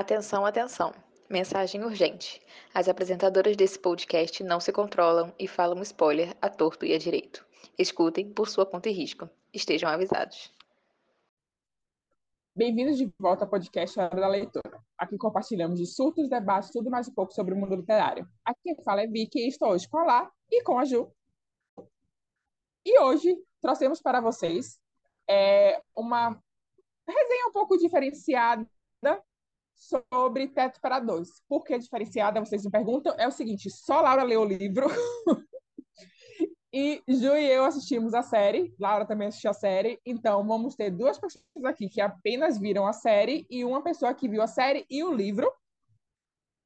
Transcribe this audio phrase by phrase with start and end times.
[0.00, 0.94] Atenção, atenção.
[1.28, 2.40] Mensagem urgente.
[2.72, 7.46] As apresentadoras desse podcast não se controlam e falam spoiler a torto e a direito.
[7.78, 9.28] Escutem por sua conta e risco.
[9.52, 10.50] Estejam avisados.
[12.56, 14.82] Bem-vindos de volta ao podcast Hora da Leitura.
[14.96, 18.26] Aqui compartilhamos de surtos, debates, tudo mais um pouco sobre o mundo literário.
[18.42, 21.12] Aqui quem fala é Vicky e estou hoje com a Lá e com a Ju.
[22.86, 24.80] E hoje trouxemos para vocês
[25.28, 26.42] é, uma
[27.06, 28.66] resenha um pouco diferenciada
[29.80, 31.42] sobre Teto para Dois.
[31.48, 32.38] Por que diferenciada?
[32.38, 33.14] Vocês me perguntam.
[33.18, 34.86] É o seguinte: só Laura leu o livro.
[36.72, 38.74] e Ju e eu assistimos a série.
[38.78, 39.98] Laura também assistiu a série.
[40.04, 44.28] Então, vamos ter duas pessoas aqui que apenas viram a série e uma pessoa que
[44.28, 45.50] viu a série e o livro.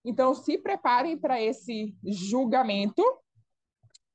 [0.05, 3.03] Então, se preparem para esse julgamento.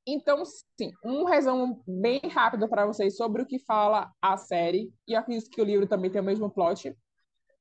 [0.05, 4.91] Então, sim, um resumo bem rápido para vocês sobre o que fala a série.
[5.07, 6.95] E acredito que o livro também tem o mesmo plot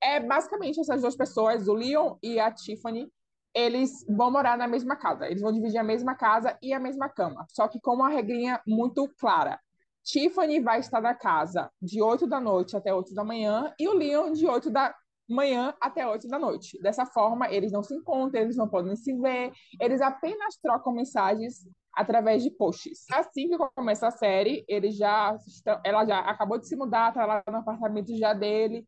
[0.03, 3.11] é basicamente essas duas pessoas, o Leon e a Tiffany,
[3.55, 5.27] eles vão morar na mesma casa.
[5.27, 7.45] Eles vão dividir a mesma casa e a mesma cama.
[7.49, 9.59] Só que com uma regrinha muito clara.
[10.05, 13.93] Tiffany vai estar na casa de 8 da noite até 8 da manhã e o
[13.93, 14.95] Leon de 8 da
[15.29, 16.81] manhã até 8 da noite.
[16.81, 21.69] Dessa forma, eles não se encontram, eles não podem se ver, eles apenas trocam mensagens
[21.95, 23.05] através de posts.
[23.13, 25.37] Assim que começa a série, ele já
[25.85, 28.87] ela já acabou de se mudar, tá lá no apartamento já dele,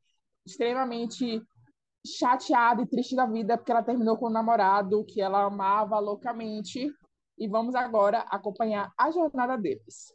[0.50, 1.42] extremamente
[2.06, 6.92] chateada e triste da vida porque ela terminou com o namorado que ela amava loucamente.
[7.38, 10.12] E vamos agora acompanhar a jornada deles.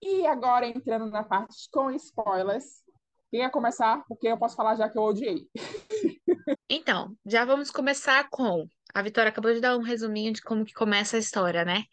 [0.00, 2.84] E agora entrando na parte com spoilers.
[3.30, 4.04] Quem ia começar?
[4.06, 5.48] Porque eu posso falar já que eu odiei.
[6.70, 8.66] Então, já vamos começar com.
[8.94, 11.84] A Vitória acabou de dar um resuminho de como que começa a história, né?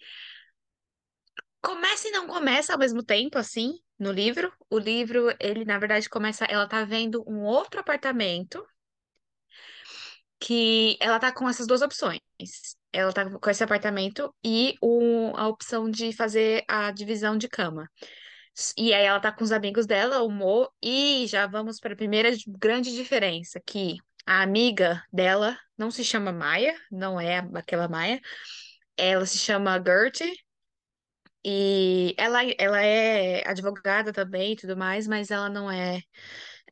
[1.61, 4.51] Começa e não começa ao mesmo tempo, assim no livro.
[4.69, 8.65] O livro, ele na verdade começa, ela tá vendo um outro apartamento
[10.39, 12.19] que ela tá com essas duas opções.
[12.91, 14.75] Ela tá com esse apartamento e
[15.35, 17.89] a opção de fazer a divisão de cama.
[18.77, 21.97] E aí ela tá com os amigos dela, o Mo, e já vamos para a
[21.97, 28.21] primeira grande diferença, que a amiga dela não se chama Maia, não é aquela Maia,
[28.95, 30.33] ela se chama Gertie,
[31.45, 36.01] e ela, ela é advogada também e tudo mais, mas ela não é,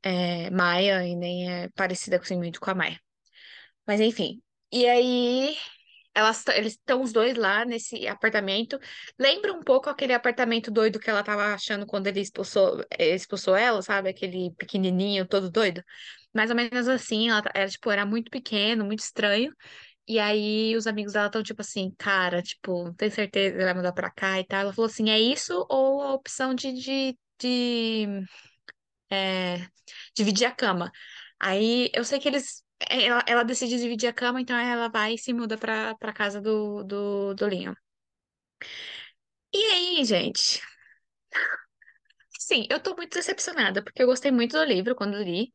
[0.03, 2.99] é Maia e nem é parecida assim, muito com a Maia.
[3.87, 4.41] Mas enfim.
[4.71, 5.55] E aí
[6.15, 8.79] elas, eles estão os dois lá nesse apartamento.
[9.19, 13.81] Lembra um pouco aquele apartamento doido que ela tava achando quando ele expulsou, expulsou ela,
[13.81, 14.09] sabe?
[14.09, 15.83] Aquele pequenininho, todo doido.
[16.33, 19.53] Mais ou menos assim, ela era, tipo, era muito pequeno, muito estranho.
[20.07, 23.93] E aí os amigos dela estão tipo assim, cara, tipo, tem certeza que vai mudar
[23.93, 24.61] pra cá e tal.
[24.61, 28.07] Ela falou assim, é isso ou a opção de, de, de
[29.11, 29.67] é,
[30.15, 30.91] dividir a cama?
[31.39, 32.63] Aí eu sei que eles.
[32.89, 36.41] Ela, ela decide dividir a cama, então ela vai e se muda pra, pra casa
[36.41, 37.73] do, do, do Leon.
[39.53, 40.61] E aí, gente?
[42.39, 45.51] Sim, eu tô muito decepcionada, porque eu gostei muito do livro quando li.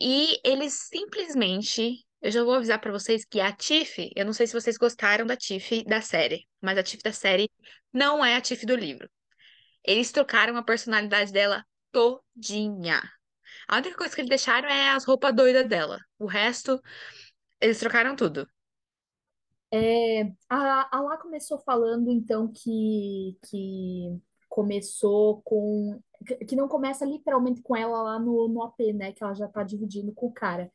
[0.00, 4.46] E eles simplesmente eu já vou avisar para vocês que a Tiff, eu não sei
[4.46, 7.50] se vocês gostaram da Tiff da série, mas a Tiff da série
[7.92, 9.08] não é a Tiff do livro.
[9.82, 13.02] Eles trocaram a personalidade dela todinha.
[13.66, 15.98] A única coisa que eles deixaram é as roupas doidas dela.
[16.18, 16.80] O resto,
[17.60, 18.46] eles trocaram tudo.
[19.72, 26.00] É, a, a Lá começou falando, então, que, que começou com.
[26.46, 29.12] Que não começa literalmente com ela lá no, no AP, né?
[29.12, 30.70] Que ela já tá dividindo com o cara.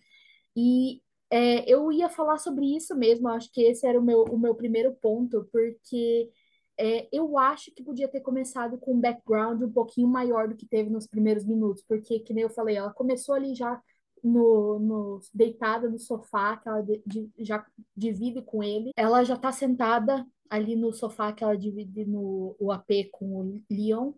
[0.56, 4.38] E é, eu ia falar sobre isso mesmo, acho que esse era o meu, o
[4.38, 6.30] meu primeiro ponto, porque
[6.78, 10.66] é, eu acho que podia ter começado com um background um pouquinho maior do que
[10.66, 13.82] teve nos primeiros minutos, porque, que nem eu falei, ela começou ali já
[14.24, 17.66] no, no deitada no sofá, que ela de, de, já
[17.96, 22.72] divide com ele, ela já tá sentada ali no sofá que ela divide no o
[22.72, 24.14] AP com o Leon,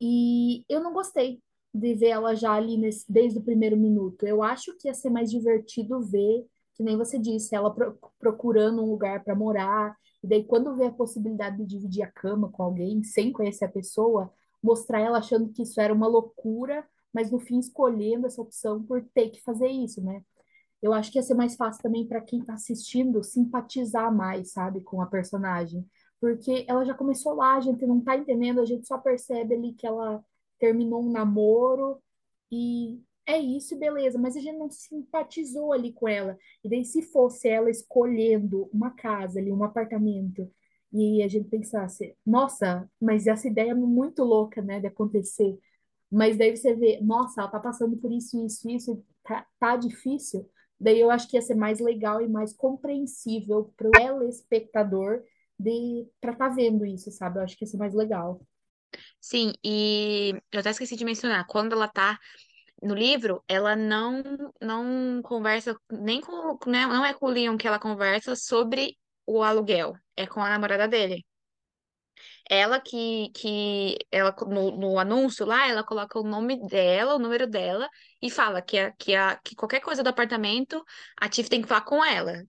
[0.00, 1.40] e eu não gostei
[1.74, 4.26] de ver ela já ali nesse, desde o primeiro minuto.
[4.26, 8.82] Eu acho que ia ser mais divertido ver, que nem você disse, ela pro, procurando
[8.82, 12.62] um lugar para morar, e daí quando vê a possibilidade de dividir a cama com
[12.62, 14.32] alguém sem conhecer a pessoa,
[14.62, 19.04] mostrar ela achando que isso era uma loucura, mas no fim escolhendo essa opção por
[19.14, 20.22] ter que fazer isso, né?
[20.80, 24.80] Eu acho que ia ser mais fácil também para quem está assistindo simpatizar mais, sabe,
[24.80, 25.86] com a personagem.
[26.20, 29.72] Porque ela já começou lá, a gente não está entendendo, a gente só percebe ali
[29.74, 30.24] que ela
[30.62, 32.00] terminou um namoro
[32.50, 36.38] e é isso, beleza, mas a gente não simpatizou ali com ela.
[36.62, 40.48] E daí, se fosse ela escolhendo uma casa ali, um apartamento,
[40.92, 45.58] e a gente pensasse, nossa, mas essa ideia é muito louca, né, de acontecer.
[46.10, 50.48] Mas daí você vê, nossa, ela tá passando por isso, isso, isso, tá, tá difícil.
[50.78, 55.22] Daí eu acho que ia ser mais legal e mais compreensível para o telespectador
[55.58, 57.38] de para tá vendo isso, sabe?
[57.38, 58.40] Eu acho que ia ser mais legal.
[59.22, 62.18] Sim, e eu até esqueci de mencionar, quando ela tá
[62.82, 64.22] no livro, ela não
[64.60, 69.42] não conversa nem com, né, não é com o Leon que ela conversa sobre o
[69.42, 71.24] aluguel, é com a namorada dele.
[72.48, 77.46] Ela que, que ela no, no anúncio lá, ela coloca o nome dela, o número
[77.46, 77.88] dela
[78.20, 80.82] e fala que, a, que, a, que qualquer coisa do apartamento,
[81.20, 82.42] a Tiff tem que falar com ela.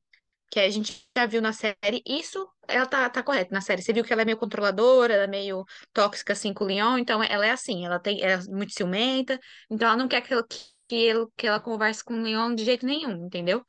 [0.53, 3.81] Que a gente já viu na série, isso ela tá, tá correta na série.
[3.81, 6.99] Você viu que ela é meio controladora, ela é meio tóxica assim com o Leon,
[6.99, 10.31] então ela é assim, ela tem, ela é muito ciumenta, então ela não quer que,
[10.31, 10.45] ela,
[10.87, 13.65] que, que ela converse com o Leon de jeito nenhum, entendeu?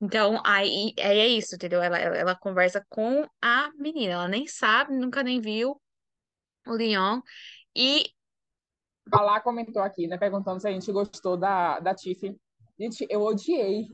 [0.00, 1.80] Então, aí, aí é isso, entendeu?
[1.80, 5.80] Ela, ela, ela conversa com a menina, ela nem sabe, nunca nem viu
[6.66, 7.20] o Leon.
[7.76, 8.10] E.
[9.12, 10.18] A Lá comentou aqui, né?
[10.18, 12.36] Perguntando se a gente gostou da, da Tiffy.
[12.76, 13.86] Gente, eu odiei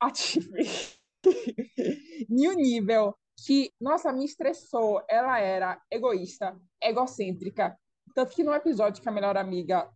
[0.00, 1.03] a Tiffy.
[2.30, 5.02] em um nível que, nossa, me estressou.
[5.08, 7.76] Ela era egoísta, egocêntrica.
[8.14, 9.90] Tanto que no episódio que a melhor amiga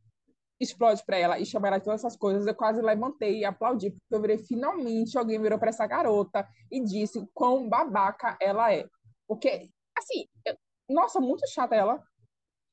[0.61, 3.91] explode para ela e chama ela de todas essas coisas, eu quase levantei e aplaudi,
[3.91, 8.85] porque eu virei, finalmente alguém virou para essa garota e disse quão babaca ela é.
[9.27, 10.57] Porque, assim, eu,
[10.89, 12.03] nossa, muito chata ela.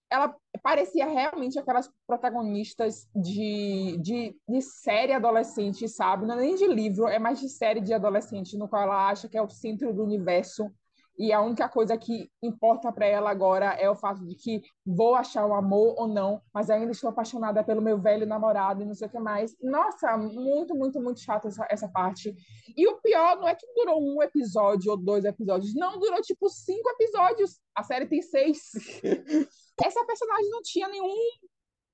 [0.09, 6.25] Ela parecia realmente aquelas protagonistas de, de, de série adolescente, sabe?
[6.25, 9.27] Não é nem de livro, é mais de série de adolescente, no qual ela acha
[9.27, 10.71] que é o centro do universo
[11.17, 15.15] e a única coisa que importa para ela agora é o fato de que vou
[15.15, 18.93] achar o amor ou não, mas ainda estou apaixonada pelo meu velho namorado e não
[18.93, 19.55] sei o que mais.
[19.61, 22.35] Nossa, muito, muito, muito chata essa, essa parte.
[22.75, 26.49] E o pior não é que durou um episódio ou dois episódios, não, durou tipo
[26.49, 27.61] cinco episódios.
[27.73, 28.71] A série tem seis.
[29.83, 31.15] essa personagem não tinha nenhum,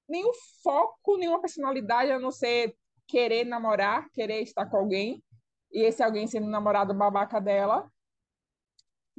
[0.10, 0.32] nenhum
[0.64, 2.76] foco, nenhuma personalidade, a não ser
[3.08, 5.24] querer namorar, querer estar com alguém.
[5.72, 7.88] E esse alguém sendo namorado babaca dela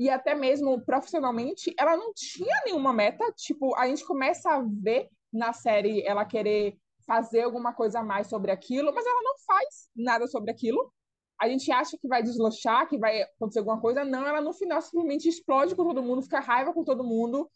[0.03, 3.25] e até mesmo profissionalmente, ela não tinha nenhuma meta.
[3.37, 6.77] Tipo, a gente começa a ver na série ela querer
[7.07, 10.93] fazer alguma coisa a mais sobre aquilo, mas ela não faz nada sobre aquilo.
[11.41, 14.05] A gente acha que vai deslanchar, que vai acontecer alguma coisa.
[14.05, 17.49] Não, ela no final simplesmente explode com todo mundo, fica raiva com todo mundo.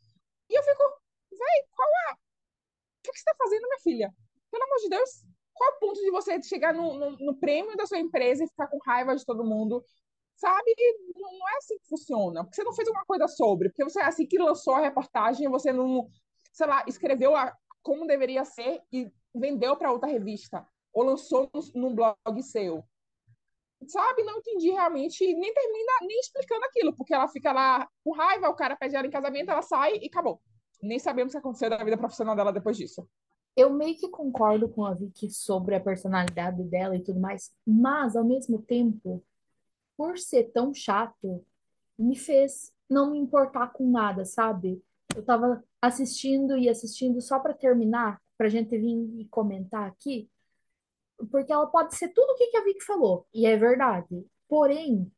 [0.48, 0.82] E eu fico,
[1.32, 1.88] véi, qual?
[1.88, 2.16] O
[3.02, 4.14] que, que você está fazendo, minha filha?
[4.52, 5.10] Pelo amor de Deus,
[5.52, 8.68] qual o ponto de você chegar no, no, no, prêmio da sua empresa e ficar
[8.68, 9.84] com raiva de todo mundo?
[10.36, 10.74] Sabe?
[11.16, 12.44] Não é assim que funciona.
[12.44, 13.70] Porque você não fez alguma coisa sobre.
[13.70, 16.08] Porque você, assim que lançou a reportagem, você não,
[16.52, 17.52] sei lá, escreveu a,
[17.82, 20.66] como deveria ser e vendeu para outra revista.
[20.92, 22.84] Ou lançou num blog seu.
[23.86, 24.22] Sabe?
[24.24, 25.24] Não entendi realmente.
[25.24, 26.94] Nem termina nem explicando aquilo.
[26.94, 30.06] Porque ela fica lá com raiva, o cara pede ela em casamento, ela sai e
[30.06, 30.40] acabou.
[30.82, 33.08] Nem sabemos o que aconteceu da vida profissional dela depois disso.
[33.56, 38.14] Eu meio que concordo com a Vicky sobre a personalidade dela e tudo mais, mas
[38.14, 39.24] ao mesmo tempo,
[39.96, 41.44] por ser tão chato,
[41.98, 44.82] me fez não me importar com nada, sabe?
[45.14, 50.28] Eu tava assistindo e assistindo só para terminar, pra gente vir e comentar aqui,
[51.30, 54.24] porque ela pode ser tudo o que a Vicky falou, e é verdade.
[54.48, 55.10] Porém,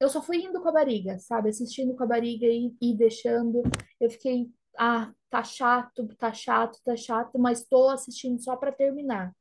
[0.00, 1.48] eu só fui indo com a barriga, sabe?
[1.48, 3.62] Assistindo com a barriga e, e deixando.
[4.00, 9.34] Eu fiquei, ah, tá chato, tá chato, tá chato, mas tô assistindo só para terminar.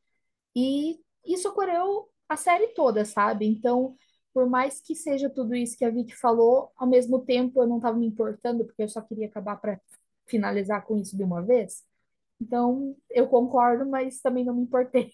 [0.56, 3.46] E isso ocorreu a série toda, sabe?
[3.46, 3.96] Então,
[4.36, 7.78] por mais que seja tudo isso que a Vicky falou, ao mesmo tempo eu não
[7.78, 9.80] estava me importando, porque eu só queria acabar para
[10.26, 11.86] finalizar com isso de uma vez.
[12.42, 15.14] Então, eu concordo, mas também não me importei.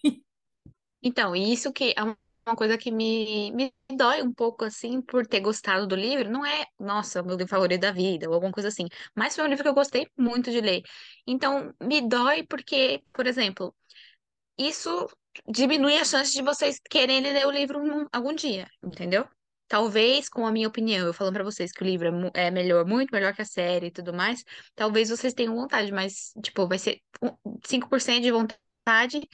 [1.00, 5.38] Então, isso que é uma coisa que me, me dói um pouco, assim, por ter
[5.38, 6.28] gostado do livro.
[6.28, 8.86] Não é, nossa, meu livro favorito da vida, ou alguma coisa assim.
[9.14, 10.82] Mas foi um livro que eu gostei muito de ler.
[11.26, 13.72] Então, me dói porque, por exemplo,
[14.58, 15.08] isso
[15.48, 19.26] diminui a chance de vocês quererem ler o livro algum dia, entendeu?
[19.68, 22.84] Talvez, com a minha opinião, eu falando pra vocês que o livro é, é melhor,
[22.84, 26.78] muito melhor que a série e tudo mais, talvez vocês tenham vontade, mas, tipo, vai
[26.78, 27.00] ser
[27.64, 29.26] 5% de vontade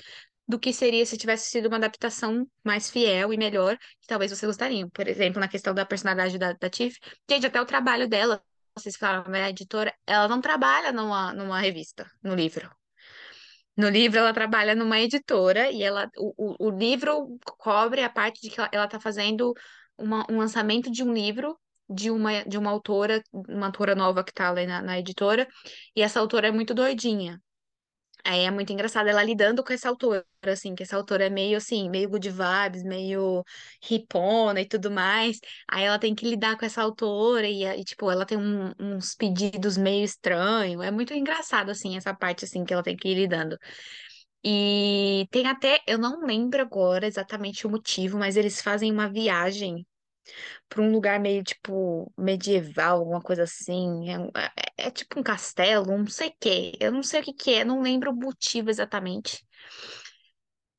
[0.47, 4.49] do que seria se tivesse sido uma adaptação mais fiel e melhor, que talvez vocês
[4.49, 4.89] gostariam.
[4.91, 6.99] Por exemplo, na questão da personalidade da, da Tiff.
[7.31, 8.43] Gente, até o trabalho dela,
[8.75, 12.71] vocês falaram, né, a editora, ela não trabalha numa, numa revista, no livro.
[13.79, 18.51] No livro, ela trabalha numa editora e ela, o, o, livro cobre a parte de
[18.51, 19.55] que ela está fazendo
[19.97, 21.57] uma, um lançamento de um livro
[21.89, 25.47] de uma, de uma autora, uma autora nova que está ali na, na editora,
[25.95, 27.41] e essa autora é muito doidinha.
[28.29, 31.57] Aí é muito engraçado ela lidando com essa autora, assim, que essa autora é meio
[31.57, 33.43] assim, meio good vibes, meio
[33.91, 35.39] hipona e tudo mais.
[35.69, 39.15] Aí ela tem que lidar com essa autora e, e tipo, ela tem um- uns
[39.15, 40.83] pedidos meio estranhos.
[40.85, 43.57] É muito engraçado, assim, essa parte, assim, que ela tem que ir lidando.
[44.45, 49.87] E tem até, eu não lembro agora exatamente o motivo, mas eles fazem uma viagem
[50.69, 54.11] para um lugar meio tipo medieval, alguma coisa assim.
[54.11, 54.17] É,
[54.83, 56.73] é- é tipo um castelo, não sei o quê.
[56.81, 59.45] Eu não sei o que que é, não lembro o motivo exatamente.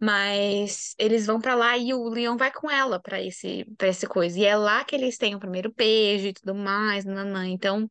[0.01, 4.07] Mas eles vão pra lá e o Leon vai com ela pra esse para esse
[4.07, 4.39] coisa.
[4.39, 7.45] E é lá que eles têm o primeiro beijo e tudo mais, nanã.
[7.47, 7.89] Então,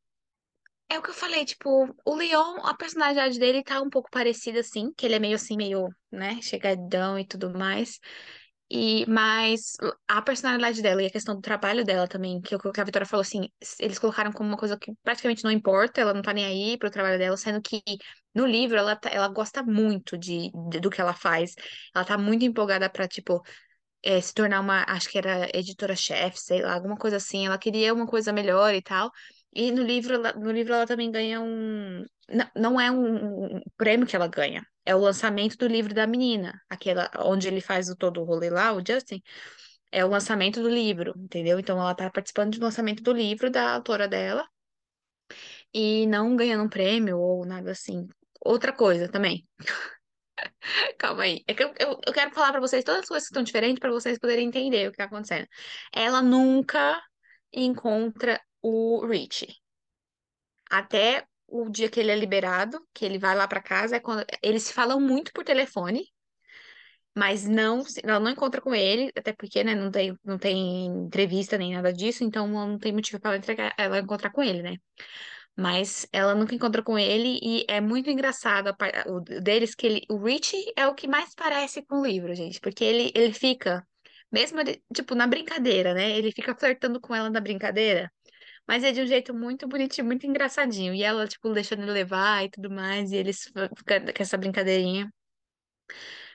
[0.91, 4.61] é o que eu falei, tipo, o Leon, a personalidade dele tá um pouco parecida
[4.61, 8.01] assim, que ele é meio assim, meio, né, chegadão e tudo mais.
[8.71, 12.61] E, mas a personalidade dela e a questão do trabalho dela também, que é o
[12.73, 13.49] que a Vitória falou assim,
[13.81, 16.91] eles colocaram como uma coisa que praticamente não importa, ela não tá nem aí pro
[16.91, 17.83] trabalho dela, sendo que
[18.35, 21.55] no livro ela, tá- ela gosta muito de, de- do que ela faz.
[21.95, 23.43] Ela tá muito empolgada pra, tipo,
[24.03, 27.47] é, se tornar uma, acho que era editora-chefe, sei lá, alguma coisa assim.
[27.47, 29.11] Ela queria uma coisa melhor e tal.
[29.53, 32.05] E no livro, no livro ela também ganha um.
[32.29, 36.63] Não, não é um prêmio que ela ganha, é o lançamento do livro da menina,
[36.69, 39.23] aquela onde ele faz o todo o rolê lá, o Justin.
[39.93, 41.59] É o lançamento do livro, entendeu?
[41.61, 44.49] Então ela tá participando do lançamento do livro da autora dela
[45.75, 48.09] e não ganhando um prêmio ou nada assim.
[48.41, 49.47] Outra coisa também.
[50.99, 51.45] Calma aí.
[51.47, 53.81] É que eu, eu, eu quero falar pra vocês todas as coisas que estão diferentes
[53.81, 55.47] pra vocês poderem entender o que tá acontecendo.
[55.93, 56.99] Ela nunca
[57.53, 59.55] encontra o Richie.
[60.71, 64.25] Até o dia que ele é liberado, que ele vai lá pra casa, é quando
[64.43, 66.05] eles se falam muito por telefone,
[67.17, 71.59] mas não, ela não encontra com ele, até porque, né, não tem, não tem entrevista
[71.59, 74.77] nem nada disso, então não tem motivo pra ela, ela encontrar com ele, né?
[75.57, 78.77] Mas ela nunca encontra com ele e é muito engraçado a
[79.11, 82.61] o deles que ele, o Richie é o que mais parece com o livro, gente,
[82.61, 83.87] porque ele, ele fica,
[84.31, 86.17] mesmo ele, tipo, na brincadeira, né?
[86.19, 88.13] Ele fica flertando com ela na brincadeira,
[88.69, 90.95] mas é de um jeito muito bonitinho, muito engraçadinho.
[90.95, 95.11] E ela, tipo, deixando ele levar e tudo mais, e eles ficam com essa brincadeirinha.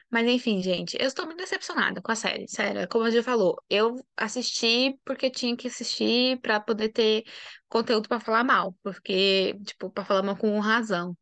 [0.10, 2.88] Mas enfim, gente, eu estou muito decepcionada com a série, sério.
[2.88, 7.24] Como a gente falou, eu assisti porque tinha que assistir pra poder ter
[7.68, 11.18] conteúdo pra falar mal, porque, tipo, pra falar mal com razão.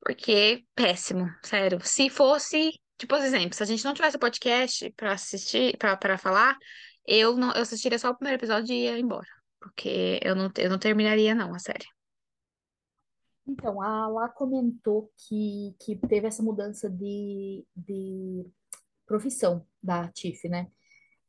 [0.00, 1.78] Porque péssimo, sério.
[1.82, 6.56] Se fosse, tipo, por exemplo, se a gente não tivesse podcast pra assistir, para falar,
[7.06, 9.26] eu não eu assistiria só o primeiro episódio e ia embora,
[9.68, 11.86] porque eu não eu não terminaria não a série.
[13.46, 18.46] Então, a Lá comentou que, que teve essa mudança de, de
[19.06, 20.68] profissão da Tiff, né?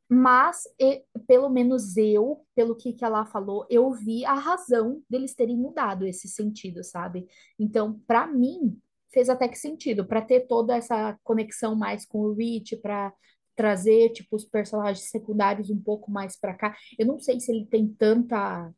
[0.08, 5.34] Mas, e- pelo menos eu, pelo que, que ela falou, eu vi a razão deles
[5.34, 7.26] terem mudado esse sentido, sabe?
[7.58, 8.80] Então, para mim,
[9.12, 13.12] fez até que sentido, para ter toda essa conexão mais com o Rich, para
[13.60, 16.76] trazer, tipo, os personagens secundários um pouco mais para cá.
[16.98, 18.72] Eu não sei se ele tem tanta.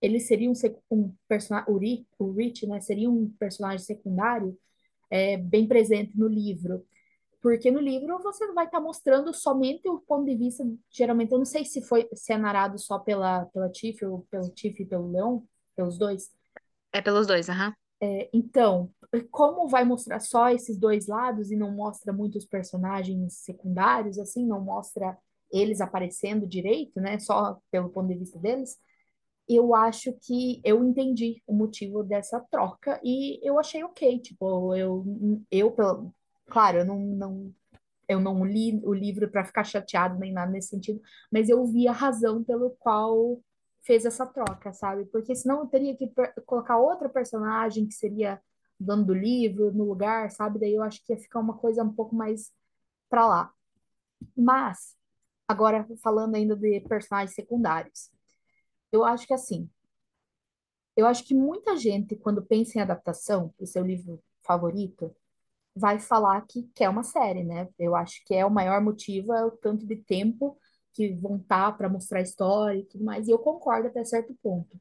[0.00, 0.54] Ele seria um,
[0.90, 1.72] um personagem.
[1.72, 2.80] O Ri- o Rich, né?
[2.80, 4.56] Seria um personagem secundário
[5.10, 6.84] é, bem presente no livro.
[7.42, 11.44] Porque no livro você vai estar mostrando somente o ponto de vista, geralmente, eu não
[11.44, 15.10] sei se foi se é narrado só pela, pela Tiff ou pelo Tiff e pelo
[15.10, 15.42] Leon,
[15.76, 16.30] pelos dois.
[16.92, 17.74] É pelos dois, aham.
[18.00, 18.90] É, então,
[19.30, 24.60] como vai mostrar só esses dois lados e não mostra muitos personagens secundários, assim, não
[24.60, 25.16] mostra
[25.50, 27.18] eles aparecendo direito, né?
[27.18, 28.78] Só pelo ponto de vista deles,
[29.48, 35.04] eu acho que eu entendi o motivo dessa troca e eu achei ok, tipo, eu,
[35.50, 36.14] eu pelo,
[36.46, 37.54] claro, eu não, não
[38.08, 41.00] eu não li o livro para ficar chateado nem nada nesse sentido,
[41.30, 43.38] mas eu vi a razão pelo qual
[43.82, 45.04] fez essa troca, sabe?
[45.06, 46.10] Porque senão eu teria que
[46.46, 48.40] colocar outra personagem que seria
[48.80, 50.58] dono do livro no lugar, sabe?
[50.58, 52.52] Daí eu acho que ia ficar uma coisa um pouco mais
[53.10, 53.52] pra lá.
[54.36, 54.96] Mas,
[55.48, 58.10] agora falando ainda de personagens secundários,
[58.92, 59.70] eu acho que assim,
[60.96, 65.14] eu acho que muita gente, quando pensa em adaptação do seu livro favorito,
[65.74, 67.68] vai falar que quer uma série, né?
[67.78, 70.58] Eu acho que é o maior motivo, é o tanto de tempo
[70.94, 73.28] que vão estar para mostrar a história e tudo mais.
[73.28, 74.80] E eu concordo até certo ponto.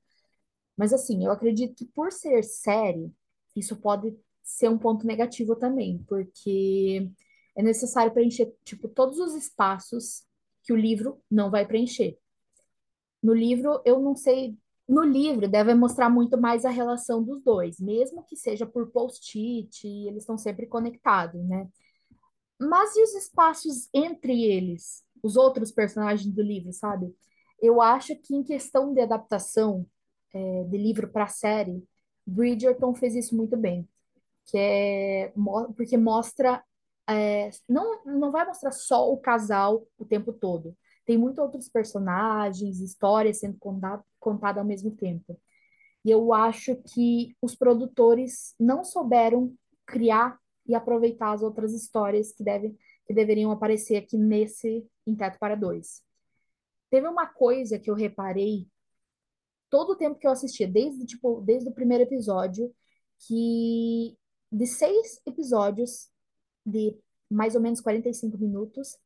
[0.78, 3.12] Mas assim, eu acredito que por ser série,
[3.60, 7.12] isso pode ser um ponto negativo também, porque
[7.56, 10.24] é necessário preencher, tipo, todos os espaços
[10.64, 12.18] que o livro não vai preencher.
[13.22, 14.58] No livro, eu não sei.
[14.88, 19.86] No livro, deve mostrar muito mais a relação dos dois, mesmo que seja por post-it,
[19.86, 21.68] eles estão sempre conectados, né?
[22.60, 27.14] Mas e os espaços entre eles, os outros personagens do livro, sabe?
[27.62, 29.86] Eu acho que em questão de adaptação
[30.34, 31.84] é, de livro para série,
[32.28, 33.88] Bridgerton fez isso muito bem,
[34.46, 35.34] que é
[35.76, 36.64] porque mostra
[37.10, 40.76] é, não não vai mostrar só o casal o tempo todo.
[41.06, 45.40] Tem muitos outros personagens, histórias sendo contada contada ao mesmo tempo.
[46.04, 49.54] E eu acho que os produtores não souberam
[49.86, 55.40] criar e aproveitar as outras histórias que, deve, que deveriam aparecer aqui nesse Em Teto
[55.40, 56.02] para Dois.
[56.90, 58.68] Teve uma coisa que eu reparei
[59.70, 62.74] todo o tempo que eu assistia, desde, tipo, desde o primeiro episódio,
[63.20, 64.18] que
[64.52, 66.10] de seis episódios
[66.66, 66.98] de
[67.30, 68.98] mais ou menos 45 minutos,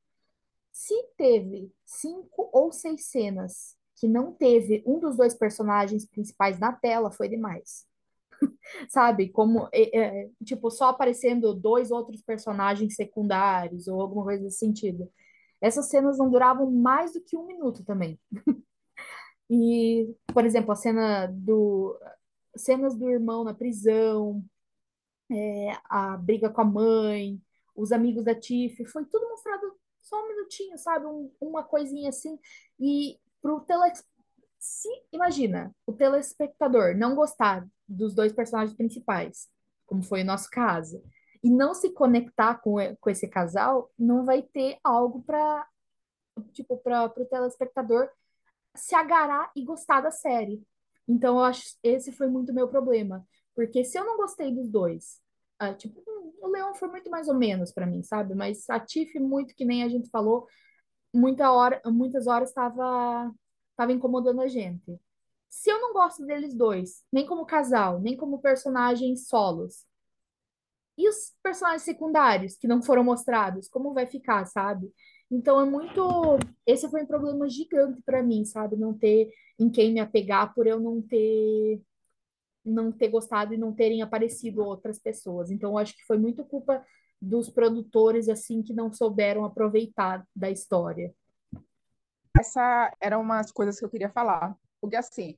[0.71, 6.71] se teve cinco ou seis cenas que não teve um dos dois personagens principais na
[6.73, 7.85] tela, foi demais.
[8.89, 9.29] Sabe?
[9.29, 15.11] Como, é, é, tipo, só aparecendo dois outros personagens secundários ou alguma coisa nesse sentido.
[15.59, 18.19] Essas cenas não duravam mais do que um minuto também.
[19.53, 21.99] E, por exemplo, a cena do
[22.55, 24.41] cenas do irmão na prisão,
[25.29, 27.37] é, a briga com a mãe,
[27.75, 31.05] os amigos da Tiff, foi tudo mostrado só um minutinho, sabe?
[31.05, 32.39] Um, uma coisinha assim.
[32.79, 33.91] E pro tele...
[35.11, 39.49] Imagina, o telespectador não gostar dos dois personagens principais,
[39.85, 41.03] como foi o nosso caso,
[41.43, 45.67] e não se conectar com, com esse casal, não vai ter algo para
[46.53, 48.09] tipo, para o telespectador
[48.75, 50.61] se agarrar e gostar da série.
[51.07, 53.25] Então, eu acho esse foi muito meu problema.
[53.55, 55.19] Porque se eu não gostei dos dois,
[55.59, 56.01] ah, tipo,
[56.41, 58.33] o Leão foi muito mais ou menos para mim, sabe?
[58.35, 60.47] Mas a Tiff, muito que nem a gente falou,
[61.13, 63.31] muita hora, muitas horas estava
[63.75, 64.99] tava incomodando a gente.
[65.49, 69.85] Se eu não gosto deles dois, nem como casal, nem como personagens solos,
[70.97, 74.91] e os personagens secundários que não foram mostrados, como vai ficar, sabe?
[75.31, 76.37] Então é muito.
[76.67, 78.75] Esse foi um problema gigante para mim, sabe?
[78.75, 81.81] Não ter em quem me apegar por eu não ter
[82.63, 85.49] não ter gostado e não terem aparecido outras pessoas.
[85.49, 86.85] Então eu acho que foi muito culpa
[87.19, 91.13] dos produtores assim que não souberam aproveitar da história.
[92.39, 95.37] Essa era umas coisas que eu queria falar, porque assim,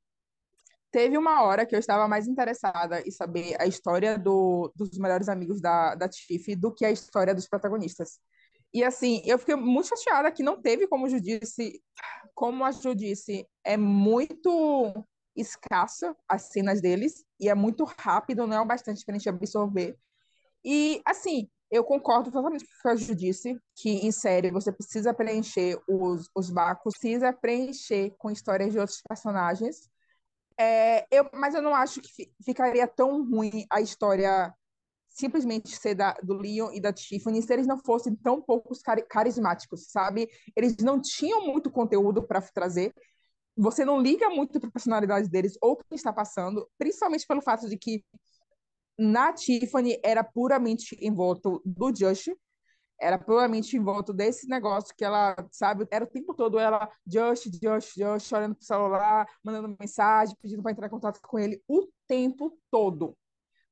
[0.91, 5.27] teve uma hora que eu estava mais interessada em saber a história do, dos melhores
[5.27, 8.19] amigos da, da Tiff do que a história dos protagonistas.
[8.73, 11.81] E assim, eu fiquei muito chateada que não teve, como a Ju disse,
[12.33, 14.93] como a Ju disse, é muito
[15.35, 19.29] escassa as cenas deles e é muito rápido, não é o bastante para a gente
[19.29, 19.97] absorver.
[20.63, 24.71] E assim, eu concordo totalmente com o que a Ju disse, que em série você
[24.71, 29.89] precisa preencher os, os bacos, precisa preencher com histórias de outros personagens.
[30.57, 34.53] É, eu, mas eu não acho que ficaria tão ruim a história
[35.13, 39.91] simplesmente ser da, do Leon e da Tiffany se eles não fossem tão poucos carismáticos,
[39.91, 40.27] sabe?
[40.55, 42.93] Eles não tinham muito conteúdo para trazer.
[43.55, 47.41] Você não liga muito para a personalidade deles ou o que está passando, principalmente pelo
[47.41, 48.03] fato de que
[48.97, 52.31] na Tiffany era puramente em volta do Josh,
[52.99, 57.49] era puramente em volta desse negócio que ela, sabe, era o tempo todo ela, Josh,
[57.59, 61.87] Josh, Josh, olhando pro celular, mandando mensagem, pedindo para entrar em contato com ele o
[62.07, 63.15] tempo todo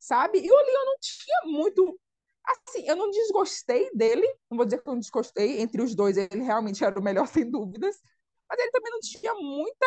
[0.02, 0.40] sabe?
[0.40, 2.00] E o Leon não tinha muito.
[2.44, 6.18] Assim, eu não desgostei dele, não vou dizer que eu não desgostei, entre os dois
[6.18, 8.02] ele realmente era o melhor, sem dúvidas,
[8.50, 9.86] mas ele também não tinha muita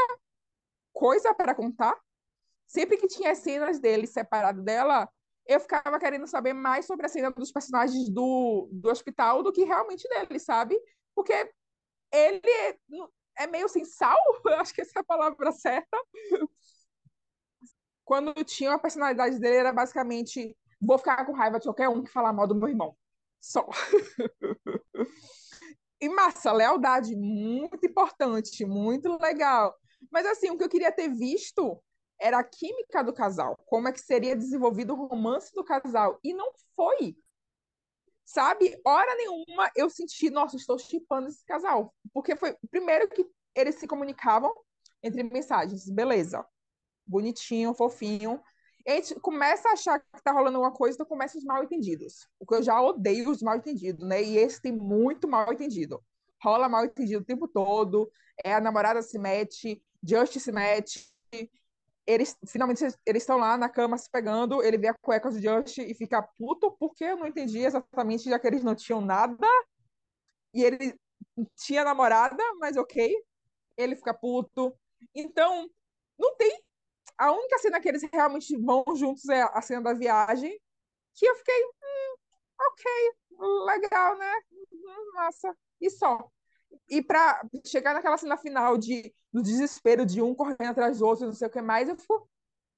[0.93, 2.01] coisa para contar.
[2.67, 5.09] Sempre que tinha cenas dele separado dela,
[5.47, 9.65] eu ficava querendo saber mais sobre a cena dos personagens do, do hospital do que
[9.65, 10.81] realmente dele, sabe?
[11.15, 11.33] Porque
[12.13, 12.79] ele é,
[13.39, 15.99] é meio sem sal, eu acho que essa é a palavra certa,
[18.05, 22.11] quando tinha a personalidade dele, era basicamente: vou ficar com raiva de qualquer um que
[22.11, 22.97] falar mal do meu irmão.
[23.41, 23.67] Só.
[26.01, 29.75] e massa, lealdade, muito importante, muito legal.
[30.11, 31.83] Mas assim, o que eu queria ter visto
[32.21, 36.19] era a química do casal, como é que seria desenvolvido o romance do casal.
[36.23, 37.17] E não foi.
[38.25, 38.81] Sabe?
[38.85, 41.95] Hora nenhuma eu senti, nossa, estou chipando esse casal.
[42.13, 44.53] Porque foi, primeiro, que eles se comunicavam
[45.03, 46.45] entre mensagens, beleza
[47.07, 48.41] bonitinho, fofinho.
[48.87, 52.29] a gente começa a achar que tá rolando alguma coisa, então começa os mal entendidos.
[52.39, 54.23] O que eu já odeio os mal entendidos, né?
[54.23, 56.03] E esse tem muito mal entendido.
[56.43, 58.11] Rola mal entendido o tempo todo,
[58.45, 61.15] é a namorada se mete, Just se mete,
[62.07, 65.79] eles finalmente eles estão lá na cama se pegando, ele vê a cueca do Just
[65.79, 69.47] e fica puto porque eu não entendi exatamente, já que eles não tinham nada.
[70.53, 70.99] E ele
[71.57, 73.15] tinha namorada, mas ok.
[73.77, 74.77] Ele fica puto.
[75.15, 75.69] Então,
[76.19, 76.63] não tem
[77.19, 80.59] a única cena que eles realmente vão juntos é a cena da viagem,
[81.15, 82.17] que eu fiquei, hum,
[82.61, 82.85] ok,
[83.67, 84.33] legal, né?
[84.73, 85.57] Hum, massa.
[85.81, 86.29] E só.
[86.89, 91.27] E para chegar naquela cena final de, do desespero de um correndo atrás do outro,
[91.27, 92.29] não sei o que mais, eu fico,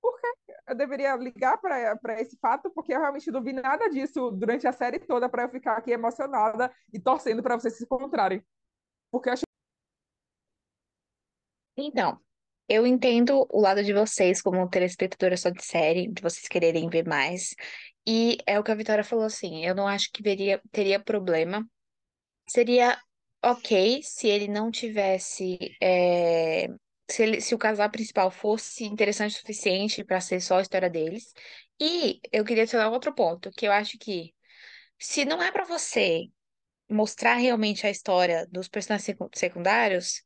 [0.00, 0.28] por quê?
[0.68, 4.72] Eu deveria ligar para esse fato, porque eu realmente não vi nada disso durante a
[4.72, 8.44] série toda para eu ficar aqui emocionada e torcendo para vocês se encontrarem.
[9.10, 9.44] Porque eu acho.
[11.76, 12.20] Então,
[12.68, 17.06] eu entendo o lado de vocês como telespectadora só de série, de vocês quererem ver
[17.06, 17.54] mais.
[18.06, 21.66] E é o que a Vitória falou assim, eu não acho que veria, teria problema.
[22.48, 22.98] Seria
[23.42, 25.58] ok se ele não tivesse.
[25.82, 26.68] é,
[27.10, 30.90] se, ele- se o casal principal fosse interessante o suficiente para ser só a história
[30.90, 31.32] deles.
[31.80, 34.34] E eu queria adicionar outro ponto, que eu acho que
[34.98, 36.24] se não é para você
[36.90, 40.22] mostrar realmente a história dos personagens secu- secundários,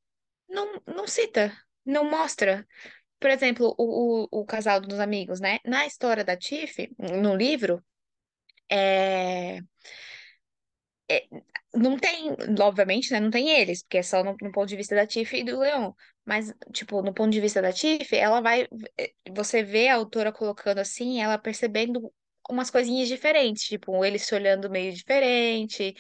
[0.48, 1.53] não, não cita,
[1.85, 2.66] não mostra.
[3.21, 5.59] Por exemplo, o, o, o casal dos amigos, né?
[5.64, 7.85] Na história da Tiff, no livro,
[8.71, 9.61] é,
[11.11, 11.27] é,
[11.75, 13.21] não tem, obviamente, né?
[13.21, 15.59] Não tem eles, porque é só no, no ponto de vista da Tiff e do
[15.59, 15.93] Leon.
[16.25, 18.69] Mas, tipo, no ponto de vista da Tiff, ela vai.
[18.99, 22.12] é, Você vê a autora colocando assim, ela percebendo
[22.52, 25.94] umas coisinhas diferentes, tipo, ele se olhando meio diferente,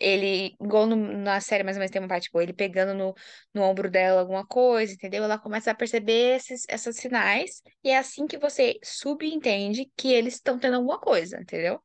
[0.00, 3.14] ele, igual no- na série, mais ou menos tem uma parte, tipo, ele pegando no,
[3.54, 5.24] no ombro dela alguma coisa, entendeu?
[5.24, 10.34] Ela começa a perceber esses, esses sinais, e é assim que você subentende que eles
[10.34, 11.80] estão tendo alguma coisa, entendeu?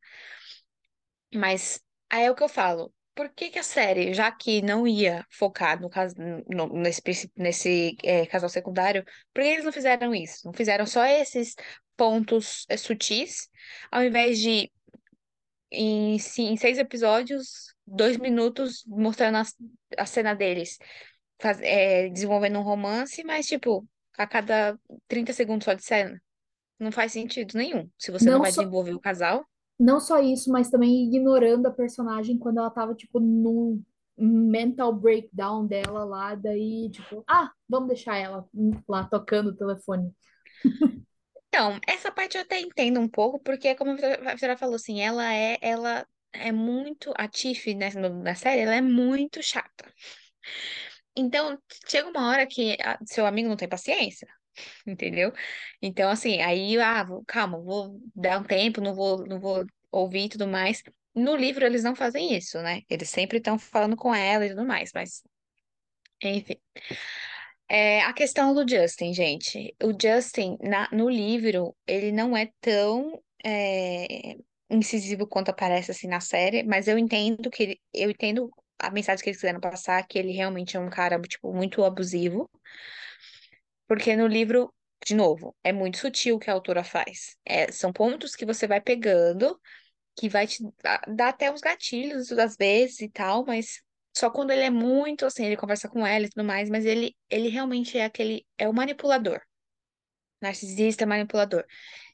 [1.34, 2.94] Mas aí é o que eu falo.
[3.20, 7.02] Por que que a série, já que não ia focar no, cas- no- nesse,
[7.36, 9.04] nesse é, casal secundário,
[9.34, 10.46] por que eles não fizeram isso?
[10.46, 11.54] Não fizeram só esses
[11.98, 13.50] pontos é, sutis,
[13.92, 14.72] ao invés de,
[15.72, 19.44] em, em seis episódios, dois minutos mostrando a,
[19.98, 20.78] a cena deles,
[21.42, 26.22] faz- é, desenvolvendo um romance, mas, tipo, a cada 30 segundos só de cena.
[26.80, 27.90] Não faz sentido nenhum.
[27.98, 29.46] Se você não Não vai só, desenvolver o casal.
[29.80, 33.84] Não só isso, mas também ignorando a personagem quando ela tava, tipo, num
[34.18, 38.46] mental breakdown dela lá, daí, tipo, ah, vamos deixar ela
[38.88, 40.14] lá tocando o telefone.
[41.48, 44.76] Então, essa parte eu até entendo um pouco, porque como a Vitória a Vitória falou
[44.76, 49.86] assim, ela é, ela é muito, a Tiff, né, na série, ela é muito chata.
[51.16, 54.28] Então, chega uma hora que a- seu amigo não tem paciência,
[54.88, 55.32] entendeu?
[55.82, 60.30] Então, assim, aí, ah, calma, vou dar um tempo, não vou, não vou ouvir e
[60.30, 60.84] tudo mais.
[61.16, 62.82] No livro, eles não fazem isso, né?
[62.90, 65.24] Eles sempre estão falando com ela e tudo mais, mas,
[66.24, 66.60] enfim.
[67.68, 69.76] É, a questão do Justin, gente.
[69.84, 74.36] O Justin, na- no livro, ele não é tão é,
[74.70, 79.24] incisivo quanto aparece assim na série, mas eu entendo que ele, eu entendo a mensagem
[79.24, 82.50] que eles quiseram passar, que ele realmente é um cara, tipo, muito abusivo,
[83.90, 84.74] porque no livro,
[85.06, 87.38] de novo, é muito sutil o que a autora faz.
[87.46, 89.60] É, são pontos que você vai pegando,
[90.18, 93.82] que vai te dar, até uns gatilhos às vezes e tal, mas
[94.18, 97.16] só quando ele é muito assim, ele conversa com ela e tudo mais, mas ele,
[97.30, 99.42] ele realmente é aquele, é o manipulador,
[100.42, 101.66] narcisista manipulador.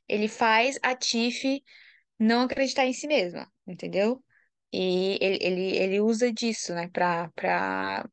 [0.08, 1.64] Ele faz a Tiff
[2.20, 4.24] não acreditar em si mesma, entendeu?
[4.74, 8.10] E ele, ele, ele usa disso, né, pra, pra...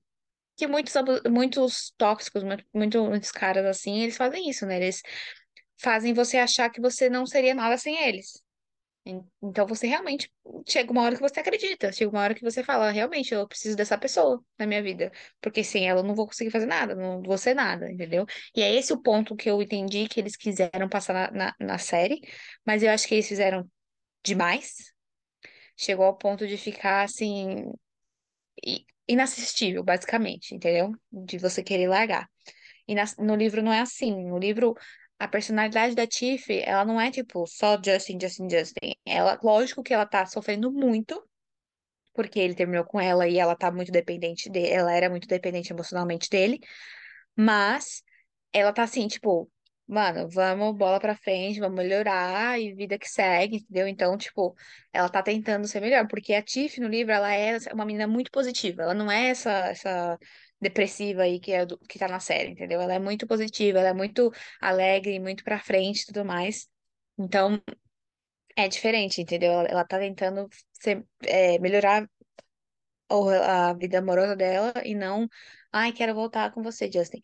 [0.56, 0.92] Que muitos,
[1.30, 4.76] muitos tóxicos, muito, muito- muitos caras assim, eles fazem isso, né?
[4.76, 5.02] Eles
[5.80, 8.42] fazem você achar que você não seria nada sem eles.
[9.06, 10.32] En- Então você realmente
[10.68, 13.76] chega uma hora que você acredita, chega uma hora que você fala, realmente, eu preciso
[13.76, 17.22] dessa pessoa na minha vida, porque sem ela eu não vou conseguir fazer nada, não
[17.22, 18.26] vou ser nada, entendeu?
[18.56, 21.78] E é esse o ponto que eu entendi que eles quiseram passar na, na, na
[21.78, 22.20] série,
[22.66, 23.68] mas eu acho que eles fizeram
[24.24, 24.92] demais,
[25.76, 27.72] chegou ao ponto de ficar assim,
[28.64, 30.92] i- inassistível, basicamente, entendeu?
[31.10, 32.28] De você querer largar.
[32.88, 34.12] E na- no livro não é assim.
[34.28, 34.74] No livro,
[35.18, 38.94] a personalidade da Tiff, ela não é tipo só Justin, Justin, Justin.
[39.06, 41.22] Ela, lógico que ela tá sofrendo muito,
[42.14, 45.72] porque ele terminou com ela e ela tá muito dependente dele, ela era muito dependente
[45.72, 46.60] emocionalmente dele,
[47.36, 48.02] mas
[48.52, 49.50] ela tá assim, tipo,
[49.92, 53.86] mano, vamos bola pra frente, vamos melhorar e vida que segue, entendeu?
[53.86, 54.54] Então, tipo,
[54.92, 58.30] ela tá tentando ser melhor, porque a Tiff no livro, ela é uma menina muito
[58.30, 60.18] positiva, ela não é essa, essa
[60.60, 62.80] depressiva aí que é do, que tá na série, entendeu?
[62.80, 66.68] Ela é muito positiva, ela é muito alegre, muito pra frente e tudo mais.
[67.18, 67.60] Então,
[68.56, 69.52] é diferente, entendeu?
[69.52, 72.08] Ela, ela tá tentando ser, é, melhorar
[73.08, 75.28] a vida amorosa dela e não,
[75.72, 77.20] ai, quero voltar com você, Justin.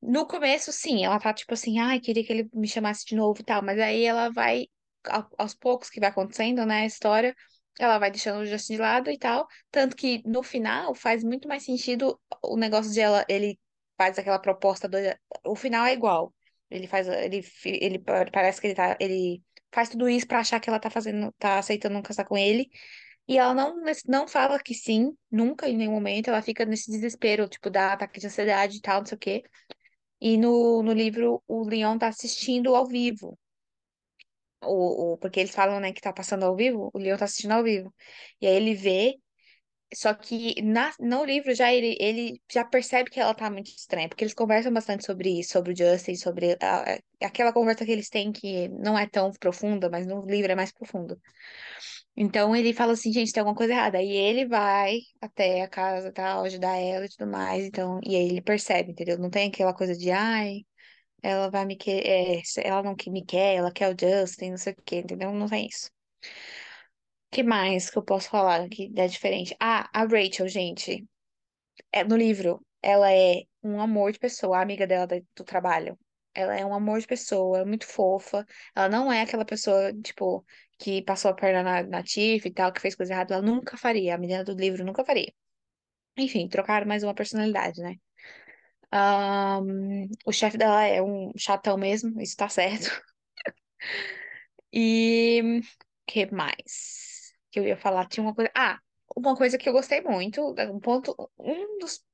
[0.00, 3.40] No começo, sim, ela tá tipo assim, ai, queria que ele me chamasse de novo
[3.40, 4.66] e tal, mas aí ela vai,
[5.08, 7.34] ao- aos poucos que vai acontecendo, né, a história,
[7.78, 11.48] ela vai deixando o Justin de lado e tal, tanto que no final faz muito
[11.48, 13.58] mais sentido o negócio de ela, ele
[13.96, 14.96] faz aquela proposta do,
[15.44, 16.32] o final é igual,
[16.70, 20.60] ele faz, ele, ele pa- parece que ele tá, ele faz tudo isso pra achar
[20.60, 22.70] que ela tá fazendo, tá aceitando casar com ele,
[23.28, 23.76] e ela não,
[24.08, 28.20] não fala que sim, nunca, em nenhum momento, ela fica nesse desespero, tipo, dá ataque
[28.20, 29.42] de ansiedade e tal, não sei o quê.
[30.20, 33.38] E no, no livro, o Leon tá assistindo ao vivo.
[34.62, 37.52] O, o, porque eles falam, né, que tá passando ao vivo, o Leon tá assistindo
[37.52, 37.94] ao vivo.
[38.40, 39.14] E aí ele vê
[39.94, 44.08] Só que na, no livro já ele, ele já percebe que ela tá muito estranha,
[44.08, 48.08] porque eles conversam bastante sobre isso, sobre o Justin, sobre a- aquela conversa que eles
[48.10, 51.18] têm que não é tão profunda, mas no livro é mais profundo.
[52.16, 53.98] Então ele fala assim, gente, tem alguma coisa errada.
[53.98, 57.64] Aí ele vai até a casa, tal, ajudar ela e tudo mais.
[57.66, 59.18] Então, e aí ele percebe, entendeu?
[59.18, 60.62] Não tem aquela coisa de, ai,
[61.22, 64.82] ela vai me querer, ela não me quer, ela quer o Justin, não sei o
[64.84, 65.32] quê, entendeu?
[65.32, 65.90] Não tem isso.
[67.30, 69.54] Que mais que eu posso falar que é diferente?
[69.60, 71.06] Ah, a Rachel, gente,
[71.92, 75.98] é, no livro, ela é um amor de pessoa, a amiga dela do trabalho.
[76.34, 78.46] Ela é um amor de pessoa, é muito fofa.
[78.76, 80.44] Ela não é aquela pessoa, tipo,
[80.78, 83.34] que passou a perna na, na Tiff e tal, que fez coisa errada.
[83.34, 84.14] Ela nunca faria.
[84.14, 85.32] A menina do livro nunca faria.
[86.18, 87.96] Enfim, trocaram mais uma personalidade, né?
[88.92, 92.90] Ahn, o chefe dela é um chatão mesmo, isso tá certo.
[94.72, 95.60] E
[96.06, 96.97] que mais
[97.62, 98.06] que eu ia falar?
[98.08, 98.50] Tinha uma coisa.
[98.56, 98.78] Ah,
[99.16, 102.04] uma coisa que eu gostei muito, um ponto, um dos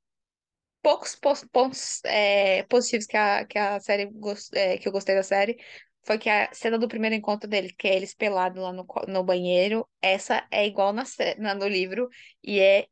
[0.83, 1.15] poucos
[1.53, 4.11] pontos é, positivos que a, que a série
[4.55, 5.59] é, que eu gostei da série
[6.05, 9.25] foi que a cena do primeiro encontro dele, que é eles pelados lá no, no
[9.25, 11.05] banheiro, essa é igual na,
[11.39, 12.09] na- no livro,
[12.43, 12.87] e é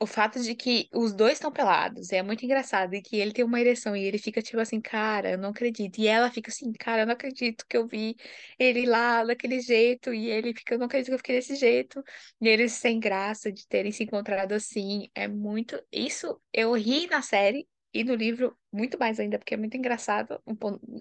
[0.00, 3.44] o fato de que os dois estão pelados é muito engraçado, e que ele tem
[3.44, 5.98] uma ereção e ele fica tipo assim, cara, eu não acredito.
[6.00, 8.16] E ela fica assim, cara, eu não acredito que eu vi
[8.58, 12.02] ele lá daquele jeito, e ele fica, eu não acredito que eu fiquei desse jeito.
[12.40, 15.08] E eles sem graça de terem se encontrado assim.
[15.14, 15.80] É muito.
[15.92, 20.40] Isso eu ri na série e no livro muito mais ainda, porque é muito engraçado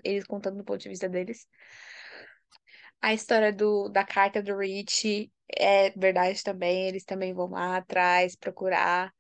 [0.04, 1.48] eles contando do ponto de vista deles.
[3.02, 6.88] A história do, da carta do Rich é verdade também.
[6.88, 9.14] Eles também vão lá atrás procurar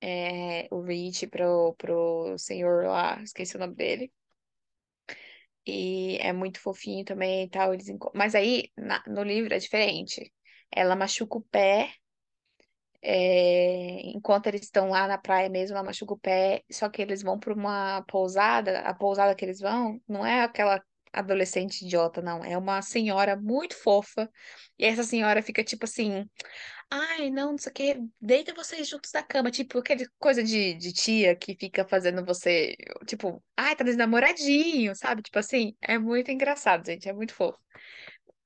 [0.00, 4.12] é, o Rich pro, pro senhor lá, esqueci o nome dele.
[5.66, 7.72] E é muito fofinho também e tal.
[7.74, 10.32] Eles, mas aí na- no livro é diferente.
[10.70, 11.92] Ela machuca o pé
[13.02, 17.22] É, enquanto eles estão lá na praia mesmo, ela machuca o pé, só que eles
[17.22, 22.44] vão para uma pousada, a pousada que eles vão não é aquela adolescente idiota, não,
[22.44, 24.30] é uma senhora muito fofa,
[24.78, 26.28] e essa senhora fica tipo assim,
[26.90, 30.74] ai, não, não sei o que, deita vocês juntos na cama, tipo, aquela coisa de,
[30.74, 35.22] de tia que fica fazendo você, tipo, ai, tá namoradinho, sabe?
[35.22, 37.58] Tipo assim, é muito engraçado, gente, é muito fofo.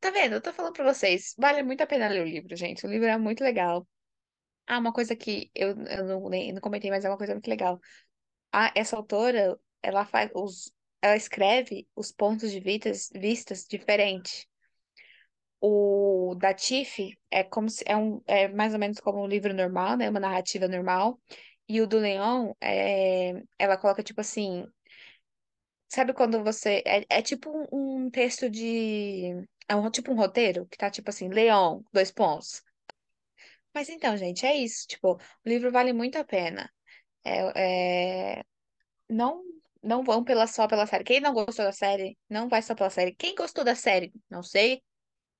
[0.00, 0.34] Tá vendo?
[0.34, 3.06] Eu tô falando pra vocês, vale muito a pena ler o livro, gente, o livro
[3.06, 3.86] é muito legal.
[4.66, 7.48] Ah, uma coisa que eu, eu não, nem, não comentei, mas é uma coisa muito
[7.48, 7.80] legal.
[8.52, 14.46] Ah, essa autora, ela faz os, ela escreve os pontos de vistas, vistas diferentes.
[15.60, 19.54] O da Tiff é como se é um é mais ou menos como um livro
[19.54, 20.08] normal, né?
[20.10, 21.20] Uma narrativa normal.
[21.68, 24.66] E o do Leão é, ela coloca tipo assim,
[25.88, 29.30] sabe quando você é, é tipo um, um texto de
[29.68, 32.62] é um tipo um roteiro que tá tipo assim, Leão, dois pontos.
[33.74, 34.86] Mas então, gente, é isso.
[34.86, 36.70] Tipo, o livro vale muito a pena.
[37.24, 38.44] É, é,
[39.10, 39.42] não,
[39.82, 41.04] não vão pela, só pela série.
[41.04, 43.14] Quem não gostou da série, não vai só pela série.
[43.14, 44.82] Quem gostou da série, não sei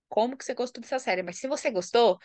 [0.09, 2.19] como que você gostou dessa série, mas se você gostou,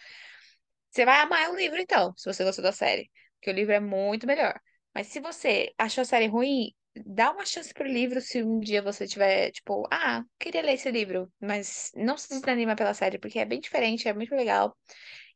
[0.89, 3.09] você vai amar o livro, então, se você gostou da série.
[3.35, 4.59] Porque o livro é muito melhor.
[4.93, 6.71] Mas se você achou a série ruim,
[7.05, 10.89] dá uma chance pro livro se um dia você tiver, tipo, ah, queria ler esse
[10.89, 14.75] livro, mas não se desanima pela série, porque é bem diferente, é muito legal.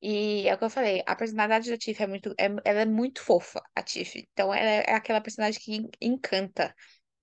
[0.01, 2.85] E é o que eu falei, a personalidade da Tiff é muito, é- ela é
[2.85, 4.19] muito fofa, a Tiff.
[4.33, 6.75] Então ela é aquela personagem que en- encanta.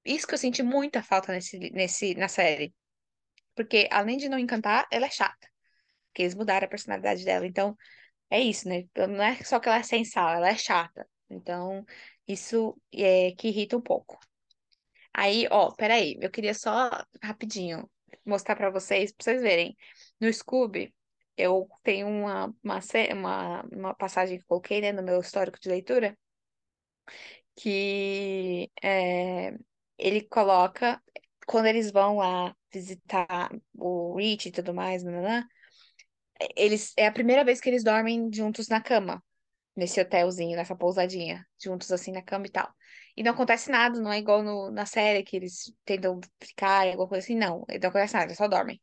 [0.05, 2.75] Isso que eu senti muita falta nesse, nesse, na série.
[3.55, 5.49] Porque além de não encantar, ela é chata.
[6.09, 7.47] Porque eles mudaram a personalidade dela.
[7.47, 7.77] Então,
[8.31, 8.85] é isso, né?
[8.97, 11.09] Não é só que ela é sem sal, ela é chata.
[11.31, 11.85] Então,
[12.29, 14.19] isso é que irrita um pouco.
[15.13, 16.91] Aí, ó, peraí, eu queria só
[17.23, 17.91] rapidinho
[18.25, 19.77] mostrar pra vocês, pra vocês verem.
[20.21, 20.95] No Scooby,
[21.39, 22.81] eu tenho uma, uma,
[23.15, 26.17] uma, uma passagem que coloquei, né, no meu histórico de leitura,
[27.57, 29.53] que é,
[29.99, 31.03] ele coloca,
[31.47, 35.47] quando eles vão lá visitar o Rich e tudo mais, nananã,
[36.57, 39.23] eles, é a primeira vez que eles dormem juntos na cama
[39.77, 42.73] nesse hotelzinho, nessa pousadinha, juntos assim na cama e tal.
[43.17, 47.09] E não acontece nada, não é igual no, na série que eles tentam ficar, alguma
[47.09, 47.65] coisa assim, não.
[47.69, 48.81] Não acontece nada, eles só dormem.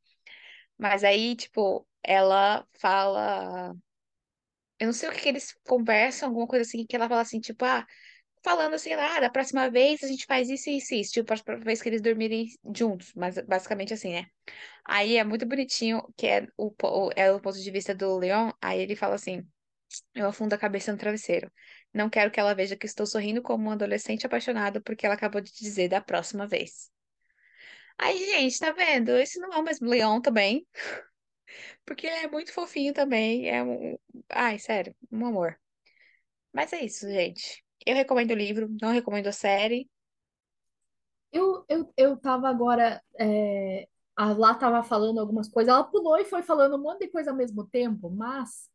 [0.77, 3.75] Mas aí, tipo, ela fala.
[4.79, 7.39] Eu não sei o que que eles conversam, alguma coisa assim, que ela fala assim,
[7.39, 7.85] tipo, ah,
[8.43, 11.38] falando assim, ah, da próxima vez a gente faz isso e isso, isso, tipo, a
[11.38, 14.25] próxima vez que eles dormirem juntos, mas basicamente assim, né?
[14.85, 16.73] Aí é muito bonitinho, que é o,
[17.15, 19.47] é o ponto de vista do Leon, aí ele fala assim.
[20.15, 21.51] Eu afundo a cabeça no travesseiro.
[21.93, 25.41] Não quero que ela veja que estou sorrindo como um adolescente apaixonado porque ela acabou
[25.41, 26.91] de dizer da próxima vez.
[27.97, 29.12] Aí, gente, tá vendo?
[29.17, 30.65] Esse não é o mesmo Leon também,
[31.86, 33.49] porque ele é muito fofinho também.
[33.49, 33.97] É um...
[34.29, 35.60] Ai, sério, um amor.
[36.53, 37.63] Mas é isso, gente.
[37.86, 39.89] Eu recomendo o livro, não recomendo a série.
[41.31, 43.01] Eu, eu, eu tava agora.
[43.19, 45.73] é, a Lá tava falando algumas coisas.
[45.73, 48.69] Ela pulou e foi falando um monte de coisa ao mesmo tempo, mas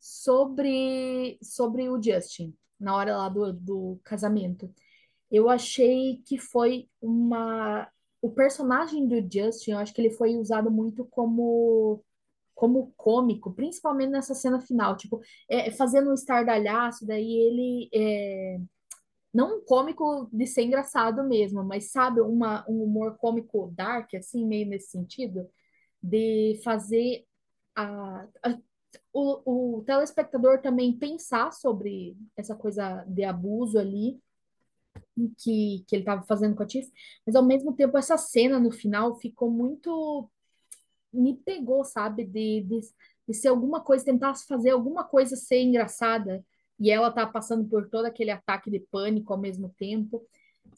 [0.00, 4.72] sobre, sobre o Justin, na hora lá do, do casamento.
[5.30, 7.88] Eu achei que foi uma.
[8.22, 12.02] O personagem do Justin, eu acho que ele foi usado muito como
[12.56, 18.60] como cômico, principalmente nessa cena final, tipo, é, fazendo um estardalhaço, daí ele é,
[19.34, 24.46] não um cômico de ser engraçado mesmo, mas sabe, uma, um humor cômico dark, assim,
[24.46, 25.48] meio nesse sentido,
[26.02, 27.26] de fazer
[27.76, 28.58] a, a-
[29.12, 34.20] o, o telespectador também pensar sobre essa coisa de abuso ali
[35.38, 36.90] que, que ele estava fazendo com a Tiff,
[37.26, 40.30] mas ao mesmo tempo essa cena no final ficou muito
[41.12, 42.24] me pegou, sabe?
[42.24, 42.80] De, de,
[43.28, 46.44] de ser alguma coisa, tentar fazer alguma coisa ser engraçada.
[46.80, 50.26] E ela tá passando por todo aquele ataque de pânico ao mesmo tempo.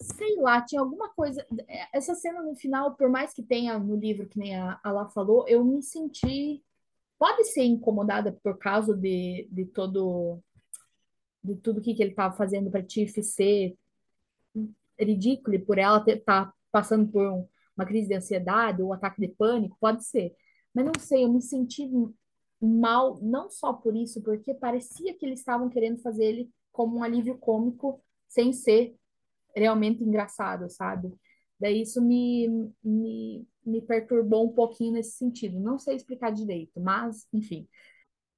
[0.01, 1.47] Sei lá, tinha alguma coisa.
[1.93, 5.09] Essa cena no final, por mais que tenha no livro, que nem a, a Lá
[5.09, 6.63] falou, eu me senti.
[7.19, 10.41] Pode ser incomodada por causa de, de todo.
[11.43, 13.77] De tudo que, que ele estava fazendo para Tiff ser
[14.99, 18.93] ridículo, e por ela estar tá passando por um- uma crise de ansiedade ou um
[18.93, 20.33] ataque de pânico, pode ser.
[20.75, 21.89] Mas não sei, eu me senti
[22.61, 27.03] mal, não só por isso, porque parecia que eles estavam querendo fazer ele como um
[27.03, 28.95] alívio cômico, sem ser
[29.55, 31.13] realmente engraçado, sabe?
[31.61, 32.49] Daí isso me,
[32.83, 35.61] me, me perturbou um pouquinho nesse sentido.
[35.61, 37.69] Não sei explicar direito, mas, enfim.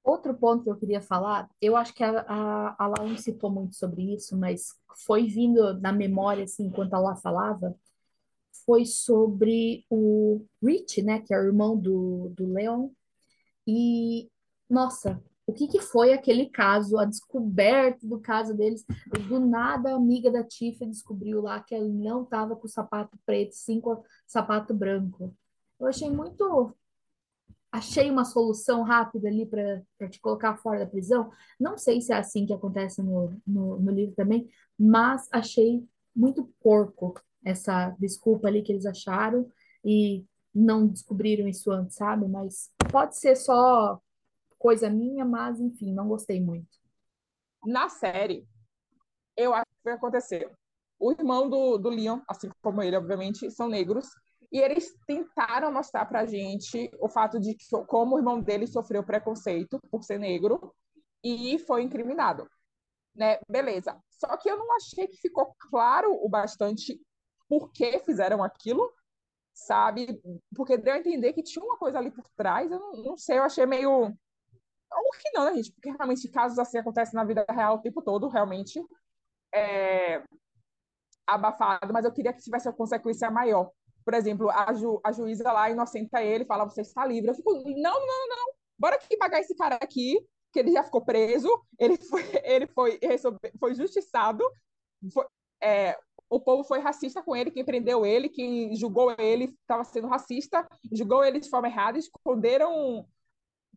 [0.07, 3.75] Outro ponto que eu queria falar, eu acho que a, a, a não citou muito
[3.75, 4.73] sobre isso, mas
[5.05, 7.75] foi vindo na memória, assim, enquanto a Lá falava,
[8.65, 12.87] foi sobre o Rich, né, que é o irmão do, do Leon,
[13.67, 14.29] e,
[14.69, 18.85] nossa, o que que foi aquele caso, a descoberta do caso deles,
[19.27, 23.55] do nada a amiga da Tiffany descobriu lá que ele não estava com sapato preto,
[23.55, 25.35] sim com sapato branco.
[25.77, 26.73] Eu achei muito
[27.77, 31.31] achei uma solução rápida ali para te colocar fora da prisão.
[31.59, 36.51] Não sei se é assim que acontece no, no, no livro também, mas achei muito
[36.61, 37.13] porco
[37.45, 39.49] essa desculpa ali que eles acharam
[39.85, 42.27] e não descobriram isso antes, sabe?
[42.27, 43.99] Mas pode ser só
[44.57, 46.77] coisa minha, mas enfim, não gostei muito.
[47.63, 48.47] Na série,
[49.35, 50.51] eu acho que aconteceu.
[50.99, 54.07] O irmão do, do Leon, assim como ele, obviamente, são negros.
[54.51, 59.03] E eles tentaram mostrar pra gente o fato de que, como o irmão dele sofreu
[59.03, 60.73] preconceito por ser negro
[61.23, 62.49] e foi incriminado.
[63.13, 63.39] Né?
[63.49, 63.99] Beleza.
[64.09, 66.99] Só que eu não achei que ficou claro o bastante
[67.49, 68.91] por que fizeram aquilo,
[69.53, 70.21] sabe?
[70.55, 72.71] Porque deu a entender que tinha uma coisa ali por trás.
[72.71, 73.91] Eu não, não sei, eu achei meio.
[73.91, 75.71] Ou que não, né, gente?
[75.73, 78.81] Porque realmente casos assim acontecem na vida real o tempo todo, realmente.
[79.53, 80.23] É...
[81.25, 83.71] Abafado, mas eu queria que tivesse uma consequência maior.
[84.07, 87.29] Por exemplo, a, ju, a juíza lá inocenta ele, fala: você está livre.
[87.29, 90.17] Eu fico: não, não, não, bora aqui pagar esse cara aqui,
[90.53, 92.97] que ele já ficou preso, ele foi, ele foi,
[93.59, 94.49] foi justiçado,
[95.11, 95.25] foi,
[95.61, 100.07] é, o povo foi racista com ele, quem prendeu ele, quem julgou ele estava sendo
[100.07, 103.05] racista, julgou ele de forma errada, esconderam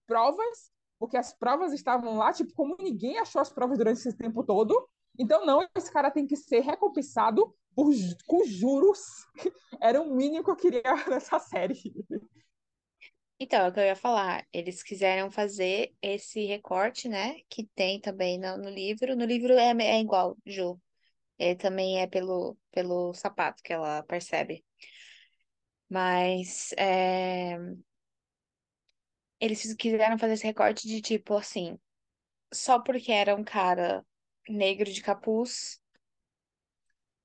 [0.06, 4.44] provas, porque as provas estavam lá, tipo, como ninguém achou as provas durante esse tempo
[4.44, 4.88] todo.
[5.18, 7.92] Então, não, esse cara tem que ser recompensado por,
[8.26, 9.00] com juros.
[9.80, 11.80] Era o mínimo que eu queria nessa série.
[13.38, 14.46] Então, é o que eu ia falar.
[14.52, 17.36] Eles quiseram fazer esse recorte, né?
[17.48, 19.16] Que tem também no, no livro.
[19.16, 20.80] No livro é, é igual, Ju.
[21.38, 24.64] Ele também é pelo, pelo sapato que ela percebe.
[25.88, 27.58] Mas é,
[29.40, 31.78] eles quiseram fazer esse recorte de tipo assim,
[32.52, 34.04] só porque era um cara
[34.50, 35.80] negro de capuz,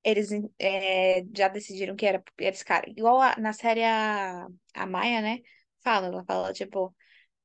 [0.04, 2.88] eles é, já decidiram que era esse cara.
[2.90, 5.40] Igual a- na série a, a Maia, né?
[5.82, 6.94] Fala, ela fala, tipo,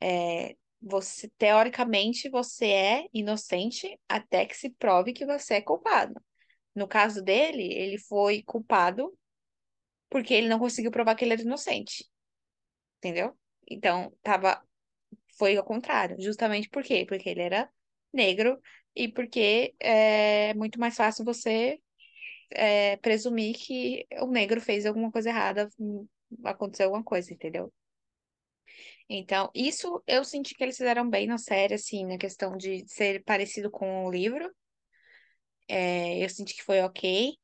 [0.01, 6.15] é, você, teoricamente, você é inocente até que se prove que você é culpado.
[6.75, 9.13] No caso dele, ele foi culpado
[10.09, 12.09] porque ele não conseguiu provar que ele era inocente.
[12.97, 13.37] Entendeu?
[13.69, 14.61] Então, tava,
[15.37, 16.17] foi ao contrário.
[16.21, 17.05] Justamente por quê?
[17.07, 17.69] Porque ele era
[18.13, 18.61] negro
[18.95, 21.79] e porque é muito mais fácil você
[22.51, 26.07] é, presumir que o negro fez alguma coisa errada, hum,
[26.43, 27.73] aconteceu alguma coisa, entendeu?
[29.09, 33.23] Então, isso eu senti que eles fizeram bem na série, assim, na questão de ser
[33.23, 34.49] parecido com o livro.
[35.67, 37.37] É, eu senti que foi ok.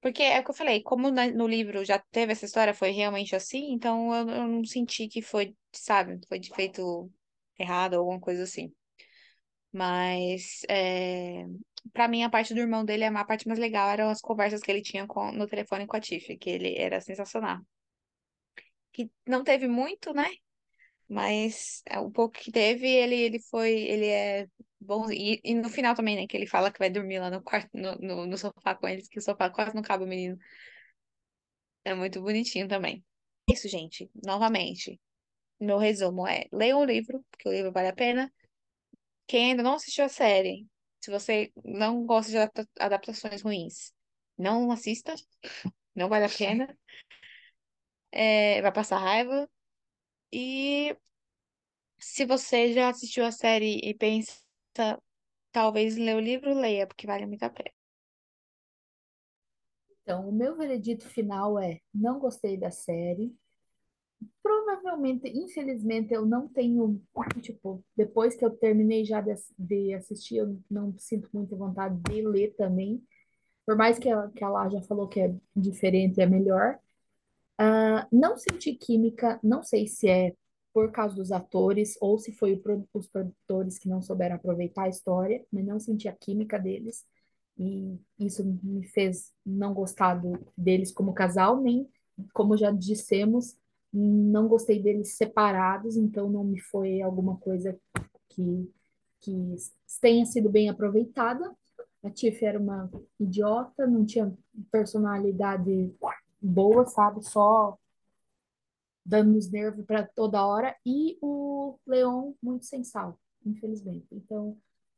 [0.00, 3.36] Porque é o que eu falei, como no livro já teve essa história, foi realmente
[3.36, 7.10] assim, então eu, eu não senti que foi, sabe, foi de feito
[7.58, 8.72] errado ou alguma coisa assim.
[9.72, 11.44] Mas é,
[11.92, 14.70] para mim a parte do irmão dele, a parte mais legal eram as conversas que
[14.70, 17.58] ele tinha com, no telefone com a Tiff, que ele era sensacional.
[18.92, 20.30] Que não teve muito, né?
[21.08, 24.46] Mas é, o pouco que teve, ele, ele foi, ele é
[24.80, 25.10] bom.
[25.10, 26.26] E, e no final também, né?
[26.26, 29.08] Que ele fala que vai dormir lá no quarto, no, no, no sofá com eles,
[29.08, 30.38] que o sofá quase não cabe o menino.
[31.84, 33.02] É muito bonitinho também.
[33.50, 34.10] Isso, gente.
[34.22, 35.00] Novamente,
[35.58, 38.32] meu resumo é: leiam o livro, porque o livro vale a pena.
[39.28, 40.66] Quem ainda não assistiu a série,
[41.02, 43.92] se você não gosta de adapta- adaptações ruins,
[44.38, 45.14] não assista,
[45.96, 46.76] não vale a pena.
[48.12, 49.48] É, vai passar raiva.
[50.32, 50.96] E
[52.00, 54.34] se você já assistiu a série e pensa,
[55.52, 57.70] talvez ler o livro, leia, porque vale muito a pena.
[60.02, 63.32] Então, o meu veredito final é: não gostei da série.
[64.42, 67.00] Provavelmente, infelizmente, eu não tenho,
[67.40, 72.22] tipo, depois que eu terminei já de, de assistir, eu não sinto muita vontade de
[72.22, 73.02] ler também.
[73.66, 76.78] Por mais que ela, que ela já falou que é diferente, é melhor.
[77.58, 80.34] Ah, não senti química, não sei se é
[80.72, 84.88] por causa dos atores ou se foi pro- os produtores que não souberam aproveitar a
[84.88, 87.06] história, mas não senti a química deles.
[87.58, 91.88] E isso me fez não gostar do- deles como casal, nem,
[92.32, 93.56] como já dissemos,
[93.92, 97.78] não gostei deles separados, então não me foi alguma coisa
[98.28, 98.70] que,
[99.20, 99.56] que
[100.00, 101.54] tenha sido bem aproveitada.
[102.02, 104.32] A Tiff era uma idiota, não tinha
[104.70, 105.92] personalidade
[106.40, 107.24] boa, sabe?
[107.24, 107.76] Só
[109.04, 110.76] dando os nervos para toda hora.
[110.84, 114.06] E o Leon, muito sem sal, infelizmente.
[114.12, 114.56] Então,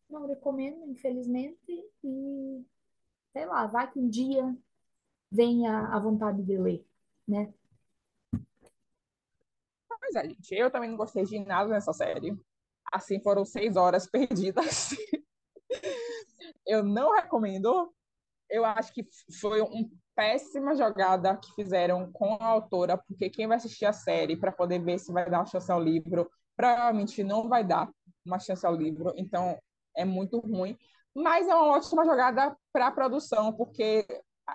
[0.08, 1.58] não recomendo, infelizmente.
[2.02, 2.64] E
[3.32, 4.54] sei lá, vai que um dia
[5.30, 6.84] venha a vontade de ler,
[7.26, 7.52] né?
[10.16, 10.54] É, gente.
[10.54, 12.36] Eu também não gostei de nada nessa série.
[12.92, 14.90] Assim, foram seis horas perdidas.
[16.66, 17.92] Eu não recomendo.
[18.48, 19.06] Eu acho que
[19.40, 24.36] foi uma péssima jogada que fizeram com a autora, porque quem vai assistir a série
[24.36, 27.88] para poder ver se vai dar uma chance ao livro, provavelmente não vai dar
[28.26, 29.56] uma chance ao livro, então
[29.96, 30.76] é muito ruim.
[31.14, 34.04] Mas é uma ótima jogada para a produção, porque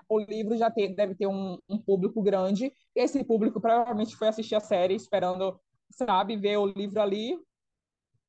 [0.07, 4.59] o livro já deve ter um, um público grande, esse público provavelmente foi assistir a
[4.59, 5.59] série esperando,
[5.91, 7.37] sabe, ver o livro ali.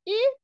[0.06, 0.36] E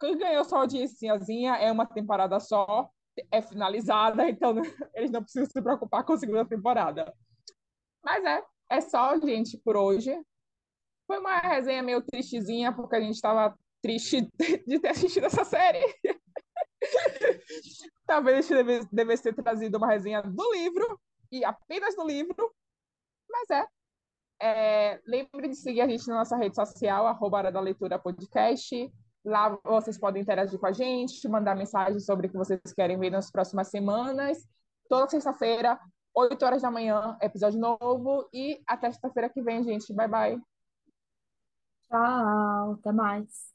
[0.00, 2.90] quem ganhou só audiênciazinha é uma temporada só,
[3.30, 4.54] é finalizada, então
[4.94, 7.12] eles não precisam se preocupar com a segunda temporada.
[8.02, 10.18] Mas é, é só, gente, por hoje.
[11.06, 14.28] Foi uma resenha meio tristezinha, porque a gente estava triste
[14.66, 15.84] de ter assistido essa série.
[18.10, 21.00] Talvez deve, devesse ter trazido uma resenha do livro,
[21.30, 22.52] e apenas do livro,
[23.30, 23.66] mas é.
[24.42, 28.92] é lembre de seguir a gente na nossa rede social, arroba Hora da Leitura Podcast.
[29.24, 33.10] Lá vocês podem interagir com a gente, mandar mensagens sobre o que vocês querem ver
[33.10, 34.44] nas próximas semanas.
[34.88, 35.78] Toda sexta-feira,
[36.12, 38.28] 8 horas da manhã, episódio novo.
[38.32, 39.94] E até sexta-feira que vem, gente.
[39.94, 40.40] Bye, bye.
[41.88, 43.52] Tchau, até mais.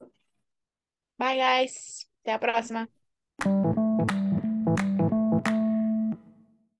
[1.17, 2.07] Bye, guys.
[2.21, 2.87] Até a próxima.